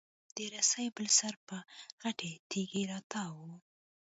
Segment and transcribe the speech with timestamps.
[0.35, 1.57] د رسۍ بل سر په
[2.01, 3.45] غټې تېږي راتاو و.